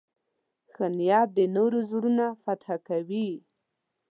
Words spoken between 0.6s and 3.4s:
ښه نیت د نورو زړونه فتح کوي.